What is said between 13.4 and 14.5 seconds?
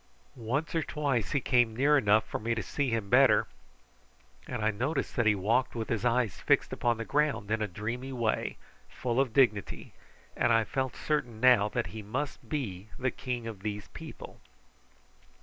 of these people.